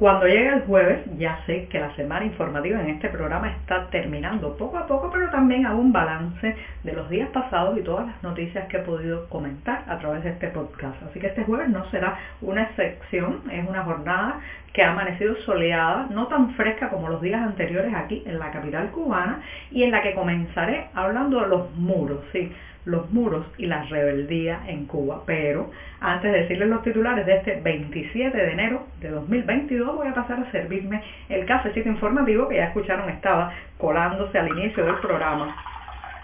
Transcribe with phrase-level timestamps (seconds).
[0.00, 4.56] Cuando llega el jueves, ya sé que la semana informativa en este programa está terminando
[4.56, 8.22] poco a poco, pero también hago un balance de los días pasados y todas las
[8.22, 11.02] noticias que he podido comentar a través de este podcast.
[11.02, 14.40] Así que este jueves no será una excepción, es una jornada
[14.72, 18.90] que ha amanecido soleada, no tan fresca como los días anteriores aquí en la capital
[18.92, 22.50] cubana y en la que comenzaré hablando de los muros, sí,
[22.84, 25.22] los muros y la rebeldía en Cuba.
[25.26, 25.70] Pero
[26.00, 30.40] antes de decirles los titulares de este 27 de enero de 2022 voy a pasar
[30.40, 35.54] a servirme el cafecito informativo que ya escucharon estaba colándose al inicio del programa.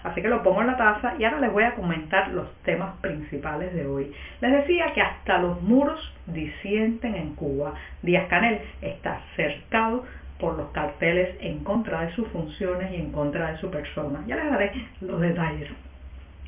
[0.03, 2.95] Así que lo pongo en la taza y ahora les voy a comentar los temas
[3.01, 4.13] principales de hoy.
[4.39, 7.73] Les decía que hasta los muros disienten en Cuba.
[8.03, 10.05] Díaz Canel está cercado
[10.39, 14.23] por los carteles en contra de sus funciones y en contra de su persona.
[14.27, 15.69] Ya les daré los detalles.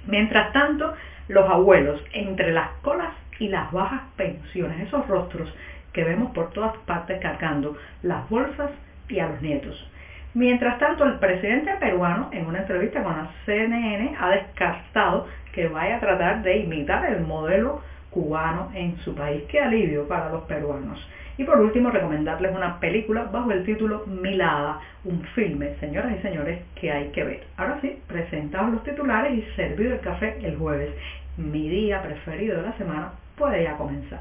[0.10, 0.96] Mientras tanto,
[1.28, 5.54] los abuelos, entre las colas y las bajas pensiones, esos rostros
[5.94, 8.72] que vemos por todas partes cargando las bolsas
[9.08, 9.88] y a los nietos.
[10.34, 15.98] Mientras tanto, el presidente peruano, en una entrevista con la CNN, ha descartado que vaya
[15.98, 19.44] a tratar de imitar el modelo cubano en su país.
[19.50, 21.06] Qué alivio para los peruanos.
[21.38, 26.60] Y por último, recomendarles una película bajo el título Milada, un filme, señoras y señores,
[26.76, 27.44] que hay que ver.
[27.56, 30.94] Ahora sí, presentados los titulares y servido el café el jueves.
[31.38, 34.20] Mi día preferido de la semana puede ya comenzar.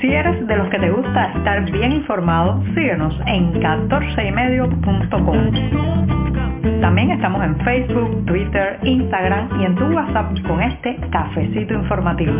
[0.00, 6.47] Si eres de los que te gusta estar bien informado, síguenos en 14ymedio.com.
[6.80, 12.32] También estamos en Facebook, Twitter, Instagram y en tu WhatsApp con este cafecito informativo.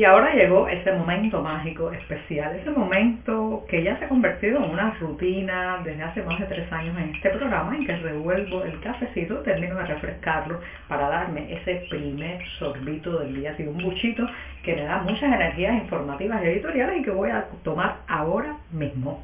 [0.00, 4.70] Y ahora llegó ese momento mágico, especial, ese momento que ya se ha convertido en
[4.70, 8.80] una rutina desde hace más de tres años en este programa en que revuelvo el
[8.80, 10.58] cafecito, termino de refrescarlo
[10.88, 14.26] para darme ese primer sorbito del día, así un buchito
[14.62, 19.22] que me da muchas energías informativas y editoriales y que voy a tomar ahora mismo.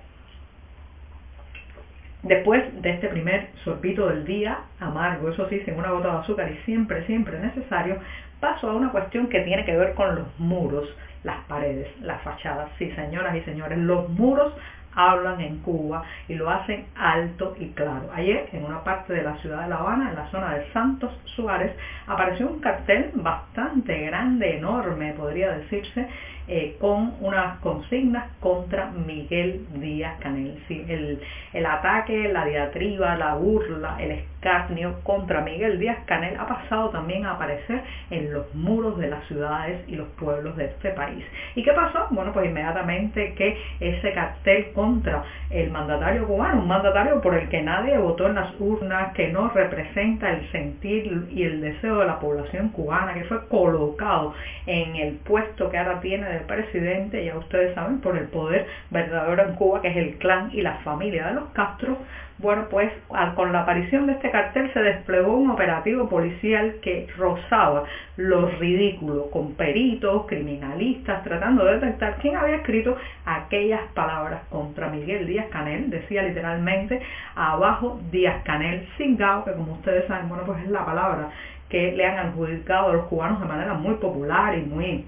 [2.23, 6.51] Después de este primer sorbito del día, amargo, eso sí, sin una gota de azúcar
[6.51, 8.01] y siempre, siempre necesario,
[8.47, 10.89] a una cuestión que tiene que ver con los muros,
[11.25, 12.71] las paredes, las fachadas.
[12.79, 14.53] Sí, señoras y señores, los muros
[14.95, 18.09] hablan en Cuba y lo hacen alto y claro.
[18.15, 21.13] Ayer, en una parte de la ciudad de La Habana, en la zona de Santos
[21.37, 21.77] Suárez,
[22.07, 26.09] apareció un cartel bastante grande, enorme, podría decirse,
[26.49, 30.57] eh, con unas consignas contra Miguel Díaz Canel.
[30.69, 31.21] el,
[31.53, 34.13] el ataque, la diatriba, la burla, el
[34.47, 39.27] escarnio contra Miguel Díaz Canel ha pasado también a aparecer en los muros de las
[39.27, 41.25] ciudades y los pueblos de este país.
[41.57, 42.07] ¿Y qué pasó?
[42.11, 47.63] Bueno, pues inmediatamente que ese cartel contra el mandatario cubano, un mandatario por el que
[47.63, 52.21] nadie votó en las urnas, que no representa el sentir y el deseo de la
[52.21, 54.35] población cubana, que fue colocado
[54.67, 59.43] en el puesto que ahora tiene el presidente, ya ustedes saben, por el poder verdadero
[59.43, 61.99] en Cuba, que es el clan y la familia de los Castro,
[62.39, 62.93] bueno, pues
[63.35, 67.85] con la aparición de este cartel se desplegó un operativo policial que rozaba
[68.19, 75.27] lo ridículo, con peritos, criminalistas, tratando de detectar quién había escrito aquellas palabras contra Miguel
[75.27, 77.01] Díaz Canel, decía literalmente
[77.35, 81.31] abajo Díaz Canel Singao, que como ustedes saben, bueno, pues es la palabra
[81.71, 85.07] que le han adjudicado a los cubanos de manera muy popular y muy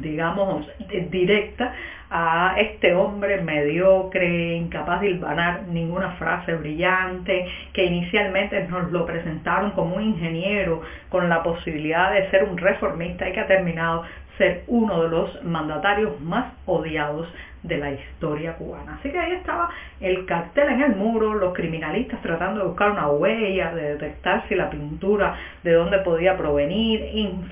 [0.00, 0.66] digamos,
[1.10, 1.72] directa
[2.10, 9.72] a este hombre mediocre, incapaz de hilvanar ninguna frase brillante, que inicialmente nos lo presentaron
[9.72, 14.04] como un ingeniero con la posibilidad de ser un reformista y que ha terminado
[14.38, 17.28] ser uno de los mandatarios más odiados
[17.64, 18.96] de la historia cubana.
[18.98, 19.70] Así que ahí estaba
[20.00, 24.54] el cartel en el muro, los criminalistas tratando de buscar una huella, de detectar si
[24.54, 27.02] la pintura de dónde podía provenir,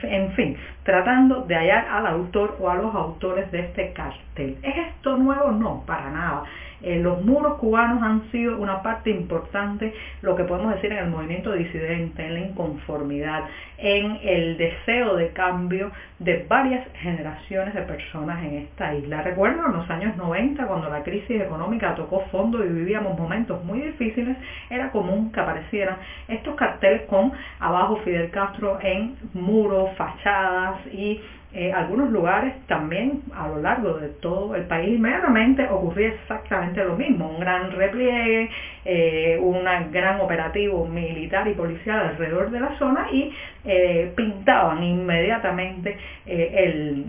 [0.03, 4.59] en fin, tratando de hallar al autor o a los autores de este cartel.
[4.63, 5.51] ¿Es esto nuevo?
[5.51, 6.45] No, para nada.
[6.83, 11.11] Eh, los muros cubanos han sido una parte importante, lo que podemos decir en el
[11.11, 13.45] movimiento disidente, en la inconformidad,
[13.79, 19.23] en el deseo de cambio de varias generaciones de personas en esta isla.
[19.23, 24.37] Recuerdo en los 90, cuando la crisis económica tocó fondo y vivíamos momentos muy difíciles,
[24.71, 25.97] era común que aparecieran
[26.29, 31.21] estos carteles con abajo Fidel Castro en muros, fachadas y
[31.55, 34.97] eh, algunos lugares también a lo largo de todo el país.
[34.97, 38.49] Inmediatamente ocurría exactamente lo mismo, un gran repliegue,
[38.87, 39.63] eh, un
[39.93, 43.31] gran operativo militar y policial alrededor de la zona y
[43.67, 47.05] eh, pintaban inmediatamente el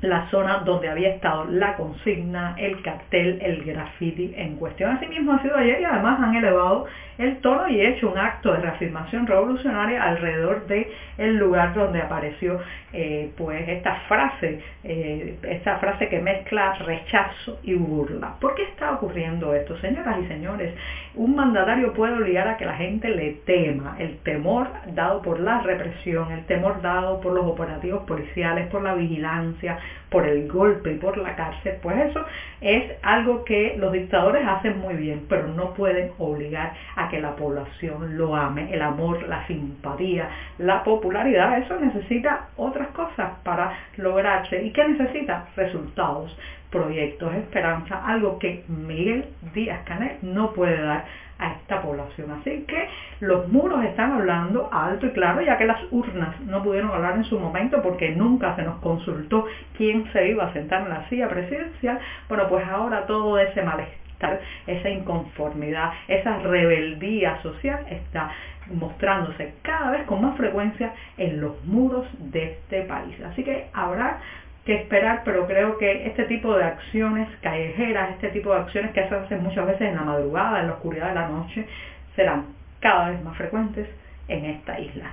[0.00, 4.96] la zona donde había estado la consigna, el cartel, el graffiti en cuestión.
[4.96, 6.86] Asimismo ha sido ayer y además han elevado
[7.18, 12.60] el tono y hecho un acto de reafirmación revolucionaria alrededor de el lugar donde apareció
[12.92, 18.34] eh, pues esta frase, eh, esta frase que mezcla rechazo y burla.
[18.40, 20.72] ¿Por qué está ocurriendo esto, señoras y señores?
[21.14, 25.60] Un mandatario puede obligar a que la gente le tema, el temor dado por la
[25.60, 29.78] represión, el temor dado por los operativos policiales, por la vigilancia,
[30.10, 32.24] por el golpe y por la cárcel, pues eso
[32.60, 37.36] es algo que los dictadores hacen muy bien, pero no pueden obligar a que la
[37.36, 38.72] población lo ame.
[38.72, 40.28] El amor, la simpatía,
[40.58, 44.62] la popularidad, eso necesita otras cosas para lograrse.
[44.62, 45.48] ¿Y qué necesita?
[45.56, 46.36] Resultados,
[46.70, 51.04] proyectos, esperanza, algo que Miguel Díaz Canel no puede dar
[51.38, 52.30] a esta población.
[52.32, 52.88] Así que
[53.20, 57.24] los muros están hablando alto y claro, ya que las urnas no pudieron hablar en
[57.24, 59.46] su momento porque nunca se nos consultó
[59.76, 61.98] quién se iba a sentar en la silla presidencial.
[62.28, 63.96] Bueno, pues ahora todo ese malestar,
[64.66, 68.30] esa inconformidad, esa rebeldía social está
[68.72, 73.16] mostrándose cada vez con más frecuencia en los muros de este país.
[73.22, 74.18] Así que habrá
[74.64, 79.08] que esperar, pero creo que este tipo de acciones callejeras, este tipo de acciones que
[79.08, 81.66] se hacen muchas veces en la madrugada, en la oscuridad de la noche,
[82.14, 82.46] serán
[82.80, 83.88] cada vez más frecuentes
[84.28, 85.06] en esta isla.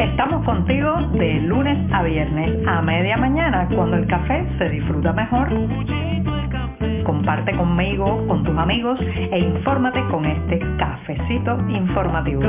[0.00, 5.48] Estamos contigo de lunes a viernes a media mañana, cuando el café se disfruta mejor.
[7.04, 12.42] Comparte conmigo, con tus amigos e infórmate con este cafecito informativo.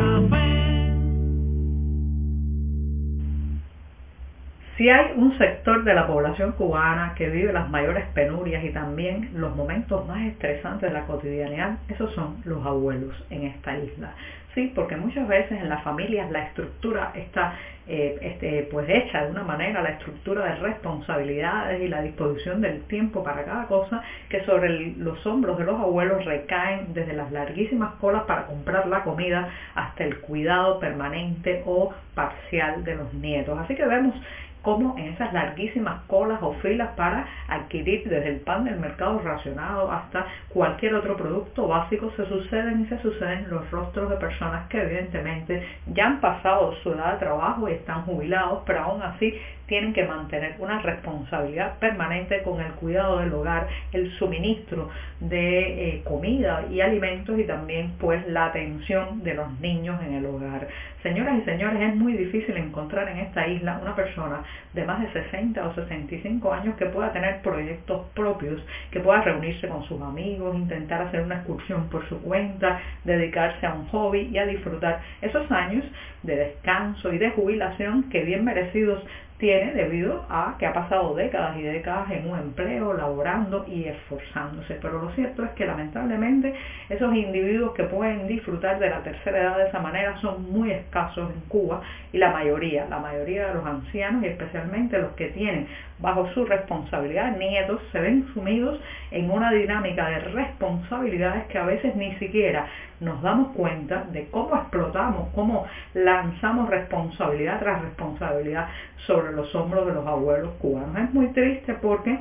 [4.78, 9.30] Si hay un sector de la población cubana que vive las mayores penurias y también
[9.34, 14.12] los momentos más estresantes de la cotidianidad, esos son los abuelos en esta isla.
[14.56, 17.56] Sí, porque muchas veces en las familias la estructura está
[17.88, 22.82] eh, este, pues hecha de una manera, la estructura de responsabilidades y la disposición del
[22.84, 27.96] tiempo para cada cosa, que sobre los hombros de los abuelos recaen desde las larguísimas
[27.96, 33.60] colas para comprar la comida hasta el cuidado permanente o parcial de los nietos.
[33.60, 34.16] Así que vemos
[34.66, 39.92] como en esas larguísimas colas o filas para adquirir desde el pan del mercado racionado
[39.92, 44.82] hasta cualquier otro producto básico, se suceden y se suceden los rostros de personas que
[44.82, 45.64] evidentemente
[45.94, 49.36] ya han pasado su edad de trabajo y están jubilados, pero aún así
[49.68, 54.90] tienen que mantener una responsabilidad permanente con el cuidado del hogar, el suministro
[55.20, 60.26] de eh, comida y alimentos y también pues la atención de los niños en el
[60.26, 60.68] hogar.
[61.02, 65.12] Señoras y señores, es muy difícil encontrar en esta isla una persona de más de
[65.14, 68.60] 60 o 65 años que pueda tener proyectos propios,
[68.90, 73.76] que pueda reunirse con sus amigos, intentar hacer una excursión por su cuenta, dedicarse a
[73.76, 75.86] un hobby y a disfrutar esos años
[76.24, 79.04] de descanso y de jubilación que bien merecidos
[79.38, 84.76] tiene debido a que ha pasado décadas y décadas en un empleo, laborando y esforzándose.
[84.82, 86.54] Pero lo cierto es que lamentablemente
[86.90, 91.30] esos individuos que pueden disfrutar de la tercera edad de esa manera son muy escasos
[91.32, 91.82] en Cuba
[92.14, 95.68] y la mayoría, la mayoría de los ancianos y especialmente los que tienen
[96.00, 98.80] bajo su responsabilidad nietos se ven sumidos
[99.12, 102.68] en una dinámica de responsabilidades que a veces ni siquiera
[103.00, 108.68] nos damos cuenta de cómo explotamos, cómo lanzamos responsabilidad tras responsabilidad
[109.06, 110.98] sobre los hombros de los abuelos cubanos.
[110.98, 112.20] Es muy triste porque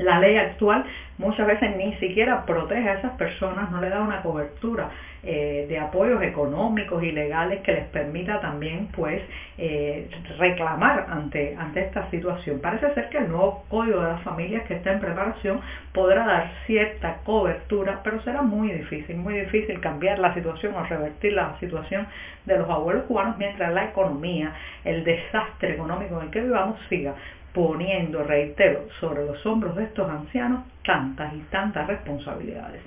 [0.00, 0.84] la ley actual
[1.18, 4.88] muchas veces ni siquiera protege a esas personas, no le da una cobertura
[5.22, 9.20] eh, de apoyos económicos y legales que les permita también pues
[9.58, 12.60] eh, reclamar ante, ante esta situación.
[12.60, 15.60] Parece ser que el nuevo Código de las Familias que está en preparación
[15.92, 21.34] podrá dar cierta cobertura, pero será muy difícil, muy difícil cambiar la situación o revertir
[21.34, 22.06] la situación
[22.46, 24.54] de los abuelos cubanos mientras la economía,
[24.84, 27.14] el desastre económico en el que vivamos siga
[27.52, 32.82] poniendo, reitero, sobre los hombros de estos ancianos tantas y tantas responsabilidades.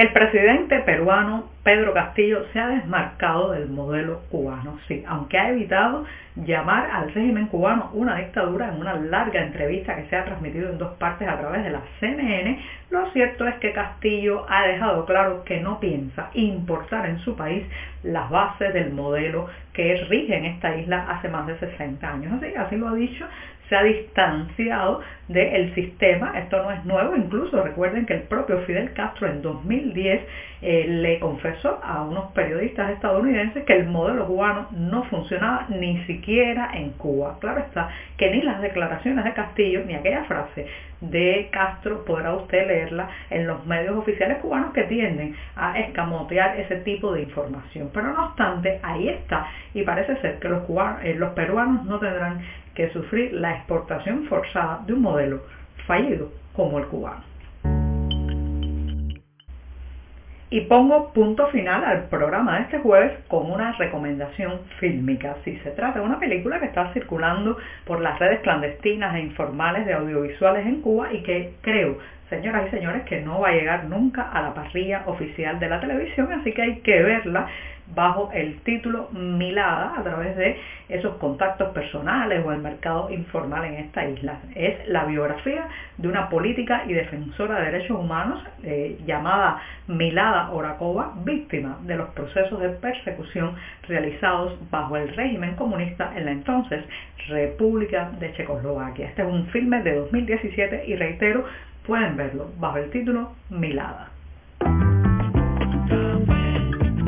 [0.00, 6.06] El presidente peruano Pedro Castillo se ha desmarcado del modelo cubano, sí, aunque ha evitado
[6.36, 10.78] llamar al régimen cubano una dictadura en una larga entrevista que se ha transmitido en
[10.78, 15.44] dos partes a través de la CNN, lo cierto es que Castillo ha dejado claro
[15.44, 17.62] que no piensa importar en su país
[18.02, 22.42] las bases del modelo que rige en esta isla hace más de 60 años.
[22.56, 23.26] Así, lo ha dicho
[23.70, 28.92] se ha distanciado del sistema, esto no es nuevo, incluso recuerden que el propio Fidel
[28.92, 29.40] Castro en
[29.90, 30.20] 2010
[30.62, 36.70] eh, le confesó a unos periodistas estadounidenses que el modelo cubano no funcionaba ni siquiera
[36.74, 37.38] en Cuba.
[37.40, 40.66] Claro está que ni las declaraciones de Castillo ni aquella frase
[41.00, 46.76] de Castro podrá usted leerla en los medios oficiales cubanos que tienden a escamotear ese
[46.76, 47.90] tipo de información.
[47.94, 51.98] Pero no obstante, ahí está y parece ser que los, cubanos, eh, los peruanos no
[51.98, 52.42] tendrán
[52.74, 55.40] que sufrir la exportación forzada de un modelo
[55.86, 57.29] fallido como el cubano.
[60.52, 65.36] Y pongo punto final al programa de este jueves con una recomendación fílmica.
[65.44, 69.86] Si se trata de una película que está circulando por las redes clandestinas e informales
[69.86, 73.84] de audiovisuales en Cuba y que creo, señoras y señores, que no va a llegar
[73.84, 77.46] nunca a la parrilla oficial de la televisión, así que hay que verla
[77.94, 83.74] bajo el título Milada a través de esos contactos personales o el mercado informal en
[83.74, 84.40] esta isla.
[84.54, 85.68] Es la biografía
[85.98, 92.08] de una política y defensora de derechos humanos eh, llamada Milada Orakova, víctima de los
[92.10, 93.54] procesos de persecución
[93.88, 96.84] realizados bajo el régimen comunista en la entonces
[97.28, 99.08] República de Checoslovaquia.
[99.08, 101.44] Este es un filme de 2017 y reitero,
[101.86, 104.09] pueden verlo bajo el título Milada.